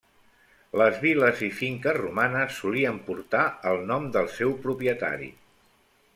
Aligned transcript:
Les 0.81 0.95
vil·les 1.03 1.43
i 1.47 1.49
finques 1.57 1.99
romanes 1.99 2.57
solien 2.63 2.99
portar 3.11 3.45
el 3.73 3.85
nom 3.93 4.09
del 4.19 4.33
seu 4.39 4.57
propietari. 4.67 5.31